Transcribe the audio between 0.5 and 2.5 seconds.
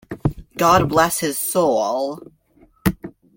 God bless his soul.